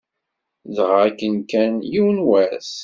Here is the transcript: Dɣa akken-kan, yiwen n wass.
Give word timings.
Dɣa 0.75 0.99
akken-kan, 1.07 1.73
yiwen 1.91 2.17
n 2.21 2.25
wass. 2.27 2.71